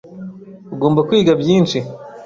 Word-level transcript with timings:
Ugomba 0.73 0.99
kwiga 1.07 1.33
byinshi. 1.41 1.77